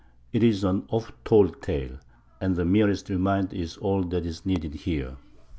It 0.33 0.41
is 0.41 0.63
an 0.63 0.87
"oft 0.89 1.13
told 1.23 1.61
tale," 1.61 1.99
and 2.39 2.55
the 2.55 2.65
merest 2.65 3.07
reminder 3.09 3.55
is 3.55 3.77
all 3.77 4.01
that 4.05 4.25
is 4.25 4.47
needed 4.47 4.73
here. 4.73 5.17